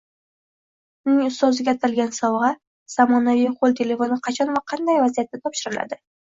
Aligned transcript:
Uning 1.11 1.27
ustoziga 1.31 1.75
atalgan 1.77 2.15
sovgʻa– 2.21 2.51
zamonaviy 2.95 3.47
qoʻl 3.61 3.79
telefoni 3.83 4.21
qachon 4.27 4.57
va 4.59 4.67
qanday 4.75 5.01
vaziyatda 5.07 5.45
topshiriladi? 5.47 6.05